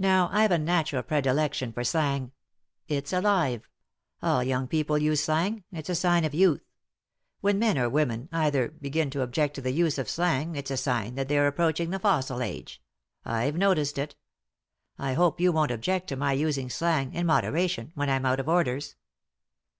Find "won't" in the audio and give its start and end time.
15.52-15.70